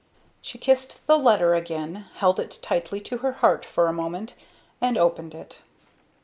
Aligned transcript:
She 0.41 0.57
kissed 0.57 1.05
the 1.05 1.15
letter 1.15 1.53
again, 1.53 2.05
held 2.15 2.39
it 2.39 2.57
tightly 2.63 2.99
to 3.01 3.17
her 3.19 3.33
heart 3.33 3.63
for 3.63 3.85
a 3.85 3.93
moment, 3.93 4.33
and 4.81 4.97
opened 4.97 5.35
it. 5.35 5.59